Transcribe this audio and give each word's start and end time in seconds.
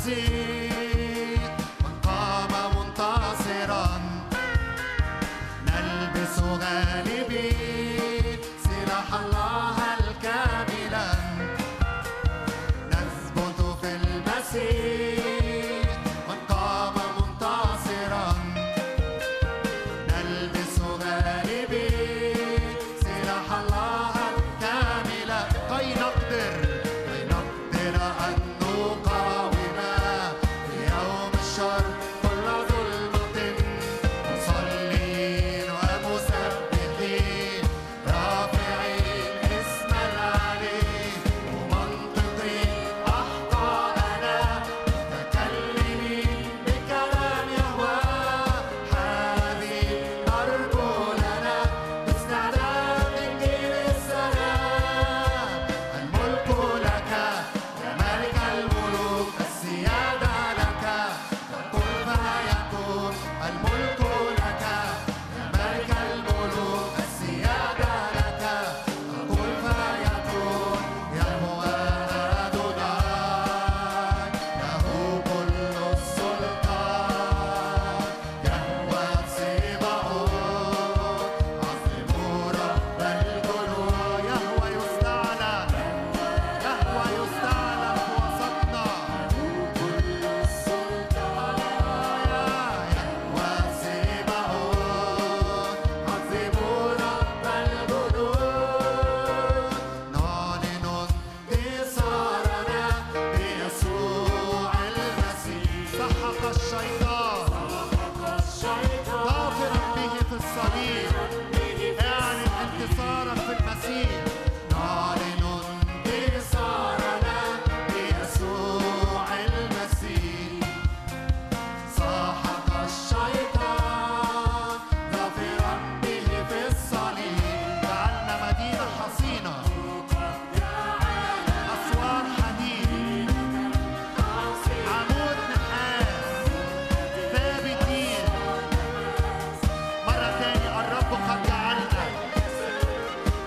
المسيح 0.00 1.56
من 1.84 1.94
قام 2.04 2.52
منتصرا. 2.76 3.86
نلبس 5.66 6.38
غالبين 6.38 8.38
سلاح 8.64 9.08
الله 9.14 9.76
الكاملا. 10.00 11.08
نثبت 12.92 13.58
في 13.80 13.90
المسيح 13.96 14.89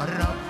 Rock 0.00 0.49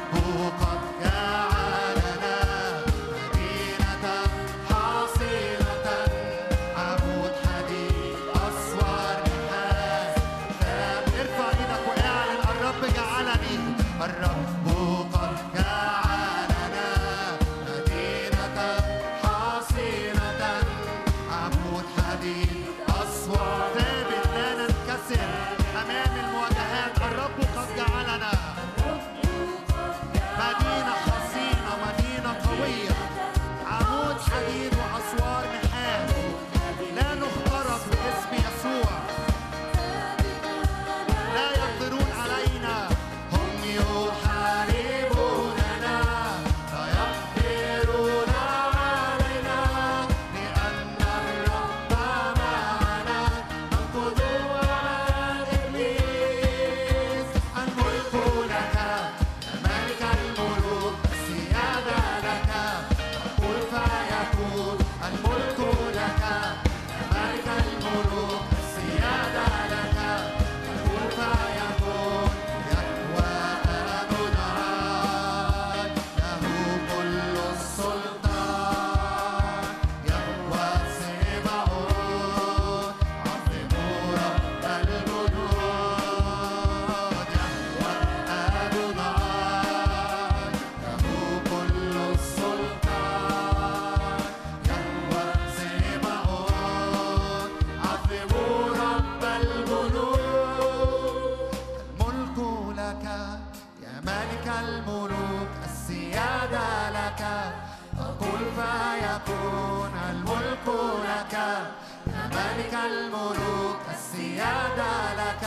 الملوك 112.87 113.81
السيادة 113.91 115.15
لك. 115.15 115.45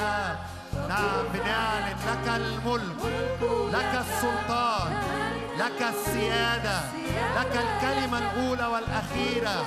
نعم 0.89 1.25
بنعلن 1.33 1.97
لك 2.07 2.27
الملك 2.35 3.01
لك 3.73 4.01
السلطان 4.05 4.93
لك 5.59 5.81
السيادة 5.95 6.79
لك 7.37 7.53
الكلمة 7.65 8.17
الأولى 8.17 8.65
والأخيرة. 8.65 9.65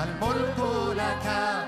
الملك 0.00 0.58
لك. 0.96 1.65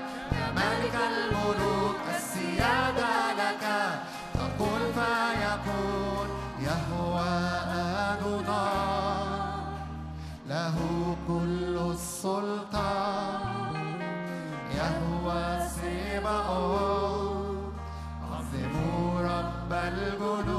algo 20.19 20.43
no 20.43 20.58